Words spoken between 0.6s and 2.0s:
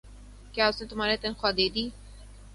اس نے تمہار تنخواہ دیدی؟